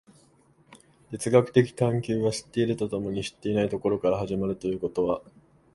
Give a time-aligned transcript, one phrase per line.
[1.11, 5.21] 哲学的探求は知っていると共に知っていないところから始まるということは、